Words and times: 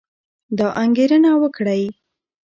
دا 0.57 0.67
انګېرنه 0.81 1.31
وکړئ 1.41 1.83